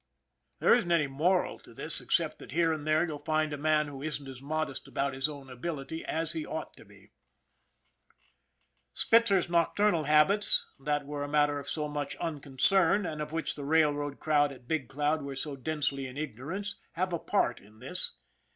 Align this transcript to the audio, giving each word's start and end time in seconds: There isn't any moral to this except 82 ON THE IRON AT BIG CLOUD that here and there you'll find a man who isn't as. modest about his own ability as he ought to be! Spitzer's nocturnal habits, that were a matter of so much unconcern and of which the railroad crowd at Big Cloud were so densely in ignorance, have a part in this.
There 0.57 0.73
isn't 0.73 0.91
any 0.91 1.05
moral 1.05 1.59
to 1.59 1.75
this 1.75 2.01
except 2.01 2.41
82 2.41 2.41
ON 2.41 2.41
THE 2.41 2.41
IRON 2.41 2.49
AT 2.49 2.49
BIG 2.49 2.57
CLOUD 2.57 2.57
that 2.57 2.57
here 2.57 2.73
and 2.73 2.87
there 2.87 3.07
you'll 3.07 3.23
find 3.23 3.53
a 3.53 3.57
man 3.59 3.87
who 3.87 4.01
isn't 4.01 4.27
as. 4.27 4.41
modest 4.41 4.87
about 4.87 5.13
his 5.13 5.29
own 5.29 5.47
ability 5.47 6.03
as 6.05 6.31
he 6.31 6.43
ought 6.43 6.75
to 6.77 6.85
be! 6.85 7.11
Spitzer's 8.95 9.47
nocturnal 9.47 10.05
habits, 10.05 10.65
that 10.79 11.05
were 11.05 11.21
a 11.23 11.27
matter 11.27 11.59
of 11.59 11.69
so 11.69 11.87
much 11.87 12.15
unconcern 12.15 13.05
and 13.05 13.21
of 13.21 13.31
which 13.31 13.53
the 13.53 13.63
railroad 13.63 14.19
crowd 14.19 14.51
at 14.51 14.67
Big 14.67 14.89
Cloud 14.89 15.21
were 15.21 15.35
so 15.35 15.55
densely 15.55 16.07
in 16.07 16.17
ignorance, 16.17 16.77
have 16.93 17.13
a 17.13 17.19
part 17.19 17.59
in 17.59 17.77
this. 17.77 18.13